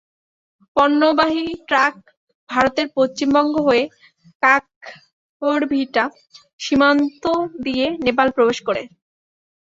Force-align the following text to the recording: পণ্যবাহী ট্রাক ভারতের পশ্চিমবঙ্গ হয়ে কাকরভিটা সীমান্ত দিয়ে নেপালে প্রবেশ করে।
পণ্যবাহী 0.75 1.45
ট্রাক 1.67 1.95
ভারতের 2.49 2.87
পশ্চিমবঙ্গ 2.97 3.53
হয়ে 3.67 3.83
কাকরভিটা 4.43 6.03
সীমান্ত 6.59 7.23
দিয়ে 7.65 7.85
নেপালে 8.05 8.31
প্রবেশ 8.37 8.59
করে। 8.67 8.81